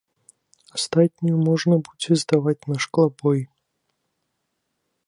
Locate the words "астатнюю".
0.77-1.37